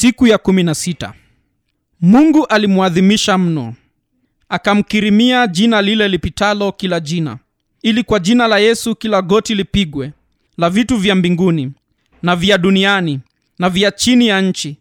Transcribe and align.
siku 0.00 0.26
ya 0.26 0.38
kumi 0.38 0.62
na 0.62 0.74
sita. 0.74 1.14
Mungu 2.00 2.46
alimwadhimisha 2.46 3.38
mno. 3.38 3.74
Akamkirimia 4.48 5.46
jina 5.46 5.82
lile 5.82 6.08
lipitalo 6.08 6.72
kila 6.72 7.00
jina. 7.00 7.38
Ili 7.82 8.02
kwa 8.02 8.18
jina 8.18 8.46
la 8.48 8.58
yesu 8.58 8.94
kila 8.96 9.22
goti 9.22 9.54
lipigwe 9.54 10.12
la 10.58 10.70
vitu 10.70 10.96
vya 10.96 11.14
mbinguni 11.14 11.72
na 12.22 12.36
vya 12.36 12.58
duniani 12.58 13.20
na 13.58 13.70
vya 13.70 13.90
chini 13.90 14.26
ya 14.26 14.40
nchi 14.40 14.76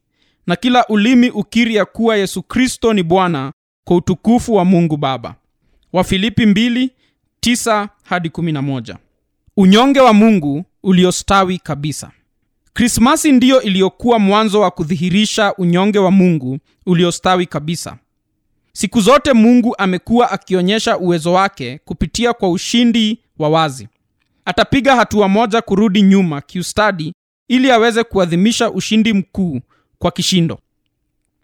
na 0.47 0.55
kila 0.55 0.87
ulimi 0.87 1.29
ukiri 1.29 1.75
ya 1.75 1.86
kuwa 1.86 2.17
yesu 2.17 2.43
kristo 2.43 2.93
ni 2.93 3.04
bwana 3.04 3.51
kwa 3.83 3.95
utukufu 3.97 4.54
wa 4.54 4.65
mungu 4.65 4.97
baba. 4.97 5.36
Wafilipi 5.93 6.45
2 6.45 6.89
9 7.45 7.88
hadi 8.04 8.29
11 8.29 8.95
unyonge 9.57 9.99
wa 9.99 10.13
mungu 10.13 10.65
uliostawi 10.83 11.57
kabisa 11.57 12.11
krismasi 12.73 13.31
ndiyo 13.31 13.61
iliyokuwa 13.61 14.20
mwanzo 14.20 14.61
wa 14.61 14.71
kudhihirisha 14.71 15.54
unyonge 15.55 15.99
wa 15.99 16.11
mungu 16.11 16.59
uliostawi 16.85 17.45
kabisa. 17.45 17.98
Siku 18.73 19.02
zote 19.02 19.34
mungu 19.34 19.75
amekuwa 19.77 20.31
akionyesha 20.31 20.97
uwezo 20.97 21.34
wake 21.34 21.80
kupitia 21.85 22.34
kwa 22.34 22.49
ushindi 22.52 23.20
wa 23.39 23.49
wazi. 23.49 23.88
Atapiga 24.45 24.95
hatua 24.95 25.27
moja 25.27 25.61
kurudi 25.61 26.02
nyuma 26.02 26.41
kiustadi 26.41 27.13
ili 27.47 27.71
aweze 27.71 28.03
kuadhimisha 28.03 28.72
ushindi 28.72 29.13
mkuu 29.13 29.59
kwa 29.99 30.11
kishindo. 30.11 30.59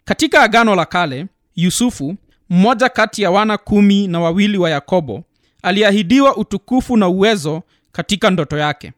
Katika 0.04 0.42
agano 0.42 0.74
la 0.74 0.84
kale 0.84 1.26
yusufu 1.56 2.16
mmoja 2.50 2.88
kati 2.88 3.22
ya 3.22 3.30
wana 3.30 3.58
kumi 3.58 4.06
na 4.06 4.20
wawili 4.20 4.58
wa 4.58 4.70
yakobo 4.70 5.24
aliahidiwa 5.62 6.36
utukufu 6.36 6.96
na 6.96 7.08
uwezo 7.08 7.62
katika 7.92 8.30
ndoto 8.30 8.58
yake. 8.58 8.92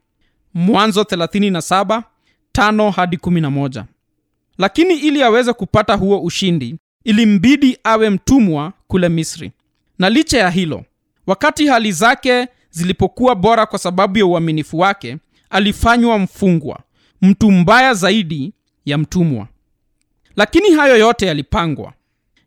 Mwanzo 0.55 1.03
37 1.03 2.03
5 2.59 2.91
hadi 2.91 3.17
11 3.17 3.85
lakini 4.59 4.95
ili 4.95 5.23
aweze 5.23 5.53
kupata 5.53 5.95
huo 5.95 6.21
ushindi 6.23 6.77
ilimbidi 7.05 7.79
awe 7.84 8.11
mtumwa 8.11 8.73
kule 8.87 9.09
misri. 9.09 9.53
Na 9.98 10.11
licha 10.11 10.39
ya 10.39 10.51
hilo 10.51 10.84
wakati 11.27 11.67
hali 11.67 11.92
zake 11.92 12.48
zilipokuwa 12.70 13.34
bora 13.34 13.67
kwa 13.67 13.79
sababu 13.79 14.19
ya 14.19 14.27
uaminifu 14.27 14.79
wake 14.79 15.17
alifanywa 15.51 16.19
mfungwa 16.19 16.81
mtu 17.23 17.51
mbaya 17.51 17.95
zaidi 17.95 18.53
ya 18.84 18.98
mtumwa. 18.98 19.47
Lakini 20.36 20.70
hayo 20.70 20.97
yote 20.97 21.27
yalipangwa. 21.27 21.92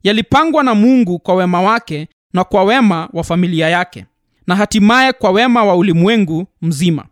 Yalipangwa 0.04 0.64
na 0.64 0.76
mungu 0.76 1.20
kwa 1.20 1.36
wema 1.36 1.62
wake 1.62 2.08
na 2.34 2.44
kwa 2.44 2.64
wema 2.64 3.10
wa 3.14 3.24
familia 3.24 3.70
yake 3.70 4.06
na 4.48 4.56
hatimaye 4.56 5.14
kwa 5.14 5.32
wema 5.32 5.64
wa 5.64 5.76
ulimwengu 5.76 6.46
mzima 6.62 7.06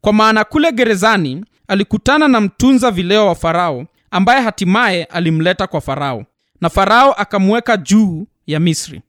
kwa 0.00 0.12
maana 0.12 0.44
kule 0.44 0.72
gerezani 0.72 1.44
alikutana 1.68 2.28
na 2.28 2.40
mtunza 2.40 2.90
vileo 2.90 3.26
wa 3.26 3.34
farao 3.34 3.86
ambaye 4.10 4.40
hatimaye 4.42 5.04
alimleta 5.04 5.66
kwa 5.66 5.80
farao. 5.80 6.24
Na 6.60 6.68
farao 6.70 7.12
akamweka 7.12 7.76
juu 7.76 8.26
ya 8.46 8.60
misri 8.60 9.02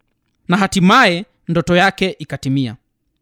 na 0.47 0.58
hatimaye 0.58 1.25
ndoto 1.47 1.75
yake 1.75 2.16
ikatimia. 2.19 2.75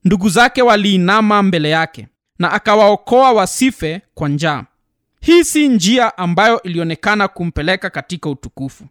Ndugu 0.03 0.29
zake 0.29 0.61
waliinama 0.61 1.43
mbele 1.43 1.69
yake 1.69 2.07
na 2.39 2.51
akawaokoa 2.51 3.31
wasife 3.31 4.01
kwa 4.13 4.29
njaa. 4.29 4.63
Hii 5.21 5.43
si 5.43 5.67
njia 5.67 6.17
ambayo 6.17 6.61
ilionekana 6.61 7.27
kumpeleka 7.27 7.89
katika 7.89 8.29
utukufu. 8.29 8.85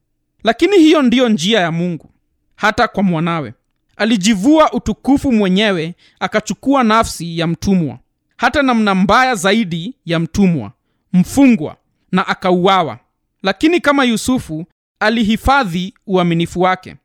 Lakini 0.45 0.77
hiyo 0.79 1.03
ndiyo 1.03 1.29
njia 1.29 1.61
ya 1.61 1.73
mungu 1.73 2.11
hata 2.57 2.89
kwa 2.89 3.03
mwanawe. 3.03 3.55
Alijivua 3.97 4.73
utukufu 4.73 5.33
mwenyewe 5.33 5.95
akachukua 6.21 6.85
nafsi 6.85 7.39
ya 7.39 7.47
mtumwa 7.47 7.99
hata 8.39 8.63
namna 8.63 8.95
mbaya 8.95 9.35
zaidi 9.35 9.95
ya 10.07 10.19
mtumwa 10.19 10.73
mfungwa 11.13 11.77
na 12.13 12.27
akauawa. 12.29 12.99
Lakini 13.43 13.81
kama 13.81 14.05
yusufu 14.05 14.67
alihifadhi 15.01 15.95
uaminifu 16.07 16.61
wake. 16.61 16.97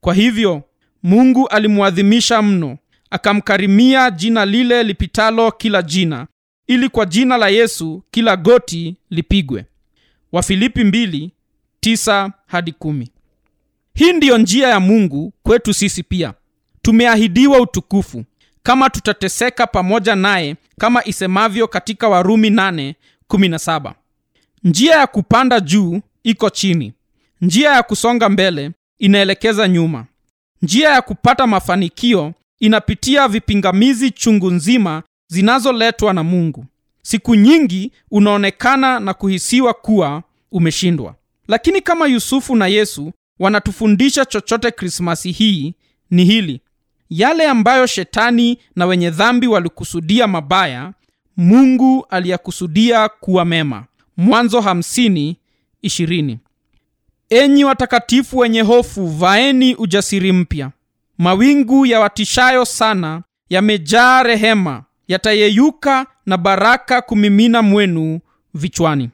Kwa 0.00 0.14
hivyo 0.14 0.62
mungu 1.02 1.48
alimwadhimisha 1.48 2.42
mno 2.42 2.78
akamkarimia 3.10 4.10
jina 4.10 4.44
lile 4.46 4.82
lipitalo 4.82 5.50
kila 5.50 5.82
jina 5.82 6.26
ili 6.66 6.88
kwa 6.88 7.06
jina 7.06 7.36
la 7.36 7.48
yesu 7.48 8.02
kila 8.10 8.36
goti 8.36 8.96
lipigwe. 9.10 9.64
Wafilipi 10.32 10.84
2 10.84 11.30
9 11.82 12.30
hadi 12.46 12.70
1 12.80 13.06
hii 13.94 14.12
ndiyo 14.12 14.38
njia 14.38 14.68
ya 14.68 14.80
mungu 14.80 15.32
kwetu 15.42 15.74
sisi 15.74 16.02
pia. 16.02 16.34
Tumeahidiwa 16.82 17.60
utukufu 17.60 18.24
kama 18.62 18.90
tutateseka 18.90 19.66
pamoja 19.66 20.14
naye 20.16 20.56
kama 20.78 21.04
isemavyo 21.04 21.68
katika 21.68 22.08
warumi 22.08 22.50
8:17 22.50 23.92
njia 24.64 24.94
ya 24.94 25.06
kupanda 25.06 25.60
juu 25.60 26.00
iko 26.22 26.50
chini. 26.50 26.92
Njia 27.40 27.70
ya 27.72 27.82
kusonga 27.82 28.28
mbele 28.28 28.70
inaelekeza 28.98 29.68
nyuma. 29.68 30.06
Njia 30.62 30.88
ya 30.90 31.02
kupata 31.02 31.46
mafanikio 31.46 32.32
inapitia 32.60 33.28
vipingamizi 33.28 34.10
chungu 34.10 34.50
nzima 34.50 35.02
zinazoletwa 35.28 36.12
na 36.12 36.22
mungu. 36.22 36.66
Siku 37.02 37.34
nyingi 37.34 37.92
unaonekana 38.10 39.00
na 39.00 39.14
kuhisiwa 39.14 39.74
kuwa 39.74 40.22
umeshindwa. 40.52 41.14
Lakini 41.48 41.80
kama 41.80 42.06
yusufu 42.06 42.56
na 42.56 42.66
yesu 42.66 43.12
wanatufundisha 43.38 44.24
chochote 44.24 44.70
krismasi 44.70 45.32
hii 45.32 45.74
ni 46.10 46.24
hili 46.24 46.60
yale 47.12 47.48
ambayo 47.48 47.86
shetani 47.86 48.58
na 48.76 48.86
wenye 48.86 49.10
dhambi 49.10 49.46
walikusudia 49.46 50.26
mabaya 50.26 50.92
mungu 51.36 52.06
aliyakusudia 52.10 53.08
kuwa 53.08 53.44
mema. 53.44 53.84
Mwanzo 54.16 54.58
50 54.58 55.34
20 55.84 56.36
enyi 57.30 57.64
watakatifu 57.64 58.38
wenye 58.38 58.60
hofu 58.60 59.06
vaeni 59.06 59.74
ujasiri 59.74 60.32
mpya. 60.32 60.70
Mawingu 61.18 61.86
ya 61.86 62.00
watishayo 62.00 62.64
sana 62.64 63.22
yamejaa 63.50 64.22
rehema 64.22 64.84
yatayeyuka 65.08 66.06
na 66.26 66.36
baraka 66.36 67.02
kumimina 67.02 67.62
mwenu 67.62 68.20
vichwani 68.54 69.10